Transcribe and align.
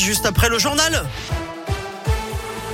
juste 0.00 0.26
après 0.26 0.48
le 0.48 0.58
journal. 0.58 1.04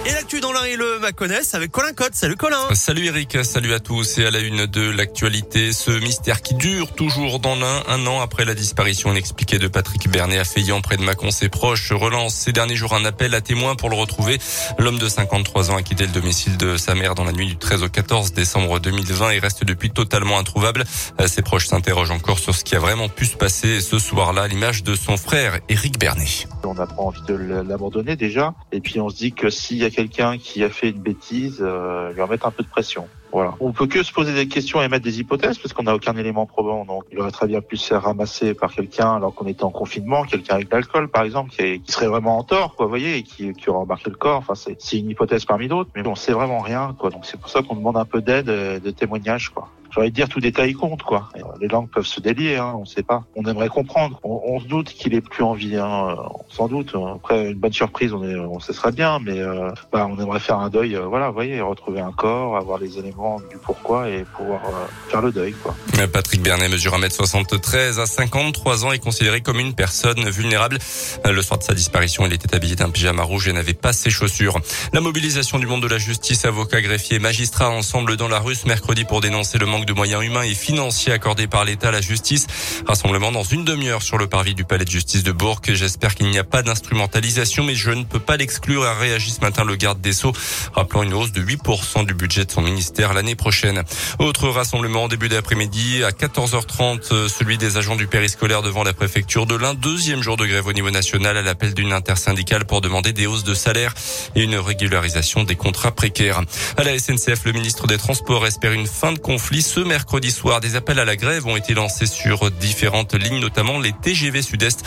Et 0.09 0.13
l'actu 0.13 0.39
dans 0.39 0.53
l'un 0.53 0.63
et 0.63 0.77
le 0.77 1.01
Maconnais 1.01 1.41
avec 1.53 1.73
Colin 1.73 1.93
Cotte. 1.93 2.15
Salut 2.15 2.37
Colin. 2.37 2.73
Salut 2.75 3.07
Eric, 3.07 3.45
salut 3.45 3.73
à 3.73 3.81
tous 3.81 4.19
et 4.19 4.27
à 4.27 4.31
la 4.31 4.39
une 4.39 4.67
de 4.67 4.89
l'actualité. 4.89 5.73
Ce 5.73 5.91
mystère 5.91 6.43
qui 6.43 6.55
dure 6.55 6.93
toujours 6.93 7.41
dans 7.41 7.57
l'un, 7.57 7.83
un 7.89 8.07
an 8.07 8.21
après 8.21 8.45
la 8.45 8.55
disparition 8.55 9.11
inexpliquée 9.11 9.59
de 9.59 9.67
Patrick 9.67 10.09
Bernet 10.09 10.39
à 10.39 10.45
Feillan 10.45 10.81
près 10.81 10.97
de 10.97 11.03
Mâcon. 11.03 11.33
Ses 11.33 11.49
proches 11.49 11.91
relancent 11.91 12.37
ces 12.37 12.53
derniers 12.53 12.77
jours 12.77 12.95
un 12.95 13.05
appel 13.05 13.35
à 13.35 13.41
témoins 13.41 13.75
pour 13.75 13.91
le 13.91 13.97
retrouver. 13.97 14.39
L'homme 14.79 15.01
de 15.01 15.09
53 15.09 15.73
ans 15.73 15.77
a 15.77 15.83
quitté 15.83 16.07
le 16.07 16.13
domicile 16.13 16.57
de 16.57 16.77
sa 16.77 16.95
mère 16.95 17.17
dans 17.17 17.25
la 17.25 17.33
nuit 17.33 17.49
du 17.49 17.57
13 17.57 17.83
au 17.83 17.89
14 17.89 18.33
décembre 18.33 18.79
2020 18.79 19.31
et 19.31 19.39
reste 19.41 19.65
depuis 19.65 19.91
totalement 19.91 20.39
introuvable. 20.39 20.85
Ses 21.27 21.43
proches 21.43 21.67
s'interrogent 21.67 22.13
encore 22.13 22.39
sur 22.39 22.55
ce 22.55 22.63
qui 22.63 22.77
a 22.77 22.79
vraiment 22.79 23.09
pu 23.09 23.27
se 23.27 23.37
passer 23.37 23.81
ce 23.81 23.99
soir-là 23.99 24.43
à 24.43 24.47
l'image 24.47 24.85
de 24.85 24.95
son 24.95 25.17
frère 25.17 25.59
Eric 25.69 25.99
Bernet. 25.99 26.47
On 26.63 26.75
n'a 26.75 26.87
pas 26.87 26.95
envie 27.03 27.23
de 27.27 27.35
l'abandonner 27.35 28.15
déjà. 28.15 28.55
Et 28.71 28.81
puis 28.81 29.01
on 29.01 29.09
se 29.09 29.17
dit 29.17 29.33
que 29.33 29.51
s'il 29.51 29.79
y 29.79 29.85
a 29.85 29.96
quelqu'un 29.97 30.37
qui 30.37 30.63
a 30.63 30.69
fait 30.69 30.91
une 30.91 31.01
bêtise, 31.01 31.59
euh, 31.61 32.13
lui 32.13 32.21
remettre 32.21 32.47
un 32.47 32.51
peu 32.51 32.63
de 32.63 32.69
pression. 32.69 33.09
Voilà. 33.33 33.55
On 33.61 33.73
peut 33.73 33.87
que 33.87 34.03
se 34.03 34.13
poser 34.13 34.35
des 34.35 34.47
questions 34.47 34.83
et 34.83 34.89
mettre 34.89 35.05
des 35.05 35.21
hypothèses 35.21 35.59
parce 35.59 35.73
qu'on 35.73 35.85
n'a 35.85 35.95
aucun 35.95 36.17
élément 36.17 36.47
probant. 36.47 36.85
Donc, 36.85 37.05
il 37.11 37.19
aurait 37.19 37.31
très 37.31 37.47
bien 37.47 37.61
pu 37.61 37.77
se 37.77 37.89
faire 37.89 38.03
ramasser 38.03 38.55
par 38.55 38.73
quelqu'un 38.73 39.17
alors 39.17 39.35
qu'on 39.35 39.47
était 39.47 39.65
en 39.65 39.71
confinement, 39.71 40.25
quelqu'un 40.25 40.55
avec 40.55 40.69
de 40.69 40.75
l'alcool, 40.75 41.09
par 41.09 41.23
exemple, 41.25 41.51
qui, 41.51 41.81
serait 41.91 42.09
vraiment 42.09 42.39
en 42.39 42.45
tort, 42.45 42.77
quoi, 42.77 42.87
vous 42.87 42.91
voyez, 42.91 43.17
et 43.17 43.23
qui, 43.23 43.53
qui 43.55 43.71
aurait 43.71 43.81
embarqué 43.81 44.11
le 44.11 44.17
corps. 44.17 44.39
Enfin, 44.39 44.55
c'est 44.55 44.99
une 44.99 45.11
hypothèse 45.11 45.45
parmi 45.45 45.67
d'autres, 45.67 45.91
mais 45.97 46.07
on 46.07 46.15
sait 46.15 46.33
vraiment 46.33 46.61
rien, 46.61 46.95
quoi. 46.99 47.11
Donc, 47.11 47.25
c'est 47.25 47.41
pour 47.41 47.49
ça 47.49 47.63
qu'on 47.63 47.77
demande 47.77 47.97
un 47.97 48.05
peu 48.05 48.21
d'aide, 48.21 48.49
euh, 48.49 48.79
de 48.79 48.91
témoignages, 48.91 49.49
quoi 49.49 49.71
j'ai 49.97 50.03
envie 50.03 50.11
de 50.11 50.15
dire 50.15 50.29
tout 50.29 50.41
détail 50.41 50.75
compte 50.75 51.03
quoi. 51.03 51.31
Les 51.59 51.69
langues 51.69 51.89
peuvent 51.89 52.07
se 52.07 52.21
délier, 52.21 52.57
hein, 52.57 52.75
on 52.77 52.81
ne 52.81 52.87
sait 52.87 53.03
pas. 53.03 53.25
On 53.35 53.45
aimerait 53.45 53.69
comprendre. 53.69 54.21
On, 54.25 54.61
se 54.61 54.67
doute 54.67 54.91
qu'il 54.91 55.15
est 55.15 55.23
plus 55.23 55.43
en 55.43 55.55
vie, 55.55 55.77
hein, 55.77 56.17
sans 56.51 56.69
doute. 56.69 56.95
Après 57.15 57.51
une 57.51 57.59
bonne 57.59 57.73
surprise, 57.73 58.13
on 58.13 58.23
est, 58.23 58.37
on 58.37 58.61
ce 58.61 58.75
serait 58.75 58.93
bien, 58.93 59.19
mais 59.21 59.39
euh, 59.39 59.71
bah, 59.93 60.07
on 60.11 60.21
aimerait 60.21 60.41
faire 60.41 60.59
un 60.59 60.69
deuil. 60.69 60.97
Euh, 60.97 61.07
voilà, 61.07 61.29
vous 61.29 61.35
voyez, 61.35 61.61
retrouver 61.63 62.01
un 62.01 62.13
corps, 62.13 62.57
avoir 62.59 62.79
les 62.79 62.99
éléments 62.99 63.41
du 63.49 63.57
pourquoi 63.57 64.11
et 64.11 64.25
pouvoir 64.37 64.61
euh, 64.67 64.87
faire 65.09 65.23
le 65.23 65.33
deuil 65.33 65.55
quoi. 65.63 65.75
Patrick 66.13 66.43
Bernet 66.43 66.69
mesure 66.69 66.99
1m73 66.99 67.99
à 67.99 68.07
53 68.07 68.85
ans 68.85 68.93
est 68.93 68.99
considéré 68.99 69.41
comme 69.41 69.61
une 69.61 69.75
personne 69.75 70.29
vulnérable. 70.29 70.79
Le 71.25 71.43
soir 71.43 71.59
de 71.59 71.65
sa 71.65 71.73
disparition, 71.73 72.27
il 72.27 72.33
était 72.35 72.55
habillé 72.55 72.77
d'un 72.77 72.91
pyjama 72.91 73.23
rouge 73.23 73.49
et 73.49 73.53
n'avait 73.55 73.73
pas 73.73 73.95
ses 73.95 74.11
chaussures. 74.11 74.59
La 74.93 75.01
mobilisation 75.01 75.59
du 75.59 75.67
monde 75.67 75.83
de 75.83 75.89
la 75.89 75.99
justice, 75.99 76.45
avocats, 76.45 76.83
greffiers, 76.83 77.19
magistrats 77.19 77.71
ensemble 77.71 78.17
dans 78.17 78.29
la 78.29 78.41
rue 78.41 78.55
ce 78.55 78.67
mercredi 78.67 79.05
pour 79.05 79.21
dénoncer 79.21 79.59
le 79.59 79.67
manque 79.67 79.86
de 79.87 79.93
moyens 79.93 80.23
humains 80.25 80.43
et 80.43 80.55
financiers 80.55 81.13
accordés 81.13 81.47
par 81.47 81.65
l'État 81.65 81.89
à 81.89 81.93
la 81.93 82.01
justice. 82.01 82.47
Rassemblement 82.87 83.33
dans 83.33 83.45
une 83.45 83.65
demi-heure 83.65 84.03
sur 84.03 84.19
le 84.19 84.27
parvis 84.27 84.55
du 84.55 84.65
palais 84.65 84.85
de 84.85 84.91
justice 84.91 85.23
de 85.23 85.33
Bourg. 85.33 85.61
J'espère 85.67 86.15
qu'il 86.15 86.29
n'y 86.29 86.39
a 86.39 86.45
pas 86.45 86.63
d'instrumentalisation, 86.63 87.65
mais 87.65 87.75
je 87.75 87.91
ne 87.91 88.05
peux 88.05 88.19
pas 88.19 88.37
l'exclure, 88.37 88.85
a 88.85 88.95
réagi 88.95 89.31
ce 89.31 89.41
matin 89.41 89.65
le 89.65 89.77
garde 89.77 90.01
des 90.01 90.13
Sceaux, 90.13 90.33
rappelant 90.75 91.03
une 91.03 91.15
hausse 91.15 91.33
de 91.33 91.43
8% 91.43 92.05
du 92.05 92.15
budget 92.15 92.45
de 92.45 92.51
son 92.51 92.63
ministère 92.63 93.15
l'année 93.15 93.37
prochaine. 93.37 93.83
Autre 94.19 94.49
rassemblement 94.49 95.05
en 95.05 95.09
début 95.09 95.29
d'après-midi 95.29 96.03
à 96.05 96.11
14h30, 96.11 97.29
celui 97.29 97.59
des 97.59 97.77
agents 97.77 97.97
du 97.97 98.07
périscolaire 98.07 98.63
devant 98.63 98.83
la 98.83 98.93
préfecture 98.93 99.47
de 99.47 99.55
l'Ain. 99.55 99.75
Deuxième 99.75 100.23
jour 100.23 100.37
de 100.37 100.47
grève 100.47 100.67
au 100.67 100.73
niveau 100.73 100.91
national 100.91 101.37
à 101.37 101.43
l'appel 101.43 101.75
d'une 101.75 101.93
intersyndicale 101.93 102.65
pour 102.65 102.81
demander 102.81 103.13
des 103.13 103.27
hausses 103.27 103.45
de 103.45 103.55
salaire 103.55 103.95
et 104.35 104.43
une 104.43 104.57
régularisation 104.57 105.45
des 105.45 105.57
contrats 105.57 105.93
précaires. 105.93 106.41
À 106.77 106.85
la 106.85 106.99
SNCF, 106.99 107.45
le 107.45 107.53
ministre 107.53 107.87
des 107.87 107.99
Transports 107.99 108.47
espère 108.47 108.73
une 108.73 108.87
fin 108.87 109.13
de 109.13 109.19
conflit 109.19 109.63
ce 109.77 109.81
mercredi 109.81 110.31
soir. 110.31 110.61
Des 110.61 110.75
appels 110.75 110.99
à 110.99 111.05
la 111.05 111.17
grève 111.17 111.47
ont 111.47 111.55
été 111.55 111.75
lancés 111.75 112.07
sur 112.07 112.51
différentes 112.51 113.13
lignes, 113.13 113.41
notamment 113.41 113.79
les 113.79 113.93
TGV 113.93 114.41
Sud-Est 114.41 114.83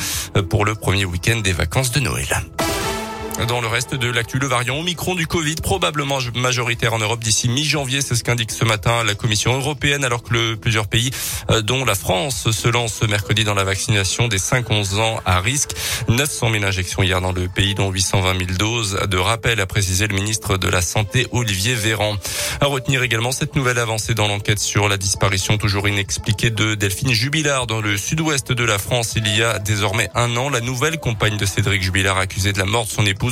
pour 0.49 0.65
le 0.65 0.73
premier 0.73 1.05
week-end 1.05 1.41
des 1.41 1.53
vacances 1.53 1.91
de 1.91 1.99
Noël. 1.99 2.25
Dans 3.47 3.61
le 3.61 3.67
reste 3.67 3.95
de 3.95 4.09
l'actu, 4.09 4.37
le 4.37 4.47
variant 4.47 4.77
Omicron 4.77 5.15
du 5.15 5.25
Covid, 5.25 5.55
probablement 5.55 6.19
majoritaire 6.35 6.93
en 6.93 6.99
Europe 6.99 7.23
d'ici 7.23 7.47
mi-janvier, 7.47 8.01
c'est 8.01 8.15
ce 8.15 8.23
qu'indique 8.23 8.51
ce 8.51 8.65
matin 8.65 9.03
la 9.05 9.15
Commission 9.15 9.55
européenne, 9.55 10.03
alors 10.03 10.23
que 10.23 10.55
plusieurs 10.55 10.87
pays, 10.87 11.09
euh, 11.49 11.61
dont 11.61 11.85
la 11.85 11.95
France, 11.95 12.51
se 12.51 12.67
lancent 12.67 13.03
mercredi 13.03 13.45
dans 13.45 13.53
la 13.53 13.63
vaccination 13.63 14.27
des 14.27 14.39
5-11 14.39 14.99
ans 14.99 15.21
à 15.25 15.39
risque. 15.39 15.71
900 16.09 16.51
000 16.51 16.65
injections 16.65 17.01
hier 17.01 17.21
dans 17.21 17.31
le 17.31 17.47
pays, 17.47 17.75
dont 17.75 17.89
820 17.89 18.37
000 18.37 18.51
doses 18.57 18.99
de 19.07 19.17
rappel, 19.17 19.61
a 19.61 19.65
précisé 19.65 20.07
le 20.07 20.15
ministre 20.15 20.57
de 20.57 20.67
la 20.67 20.81
Santé, 20.81 21.25
Olivier 21.31 21.75
Véran. 21.75 22.17
À 22.59 22.65
retenir 22.65 23.03
également 23.03 23.31
cette 23.31 23.55
nouvelle 23.55 23.79
avancée 23.79 24.15
dans 24.15 24.27
l'enquête 24.27 24.59
sur 24.59 24.89
la 24.89 24.97
disparition 24.97 25.57
toujours 25.57 25.87
inexpliquée 25.87 26.49
de 26.49 26.75
Delphine 26.75 27.13
Jubilard 27.13 27.67
dans 27.67 27.79
le 27.79 27.95
sud-ouest 27.95 28.51
de 28.51 28.63
la 28.65 28.77
France 28.77 29.13
il 29.15 29.27
y 29.33 29.43
a 29.43 29.59
désormais 29.59 30.09
un 30.13 30.35
an. 30.35 30.49
La 30.49 30.61
nouvelle 30.61 30.99
compagne 30.99 31.37
de 31.37 31.45
Cédric 31.45 31.81
Jubilard 31.81 32.17
accusée 32.17 32.51
de 32.51 32.59
la 32.59 32.65
mort 32.65 32.85
de 32.85 32.91
son 32.91 33.05
épouse 33.05 33.28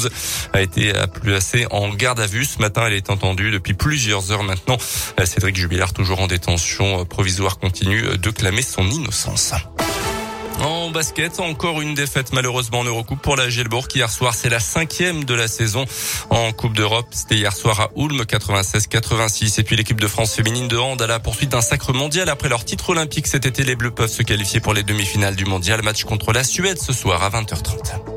a 0.54 0.62
été 0.62 0.94
placée 1.22 1.68
en 1.72 1.90
garde 1.90 2.20
à 2.20 2.28
vue. 2.28 2.46
Ce 2.46 2.60
matin, 2.60 2.84
elle 2.88 2.94
est 2.94 3.10
entendue 3.10 3.52
depuis 3.52 3.74
plusieurs 3.74 4.32
heures 4.32 4.44
maintenant. 4.44 4.78
Cédric 5.24 5.56
Jubilard, 5.56 5.94
toujours 5.94 6.22
en 6.22 6.28
détention 6.28 7.06
provisoire, 7.06 7.60
continue 7.60 8.18
de 8.18 8.30
clamer 8.30 8.62
son 8.62 8.90
innocence. 8.90 9.54
En 10.64 10.90
basket, 10.90 11.40
encore 11.40 11.82
une 11.82 11.94
défaite 11.94 12.34
malheureusement 12.34 12.80
en 12.80 12.84
Eurocoupe 12.84 13.22
pour 13.22 13.36
la 13.36 13.50
Gelbourg. 13.50 13.88
Hier 13.94 14.10
soir, 14.10 14.34
c'est 14.34 14.50
la 14.50 14.60
cinquième 14.60 15.24
de 15.24 15.34
la 15.36 15.48
saison 15.48 15.86
en 16.30 16.52
Coupe 16.52 16.76
d'Europe. 16.76 17.08
C'était 17.12 17.36
hier 17.36 17.56
soir 17.56 17.80
à 17.80 17.90
Ulm, 17.96 18.22
96-86. 18.22 19.60
Et 19.60 19.64
puis 19.64 19.76
l'équipe 19.76 20.02
de 20.02 20.08
France 20.08 20.34
féminine 20.34 20.68
de 20.68 20.78
hand 20.78 21.02
à 21.02 21.08
la 21.08 21.20
poursuite 21.20 21.52
d'un 21.52 21.62
sacre 21.62 21.94
mondial. 21.94 22.30
Après 22.30 22.50
leur 22.50 22.66
titre 22.66 22.90
olympique 22.90 23.28
cet 23.28 23.46
été, 23.46 23.64
les 23.64 23.76
Bleus 23.76 23.92
peuvent 23.92 24.12
se 24.12 24.24
qualifier 24.24 24.60
pour 24.60 24.74
les 24.74 24.84
demi-finales 24.84 25.36
du 25.36 25.46
mondial. 25.46 25.84
Match 25.84 26.04
contre 26.06 26.34
la 26.34 26.44
Suède 26.44 26.80
ce 26.80 26.94
soir 26.94 27.24
à 27.24 27.30
20h30. 27.30 28.17